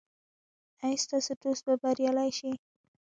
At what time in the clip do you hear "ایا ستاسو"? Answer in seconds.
0.83-1.31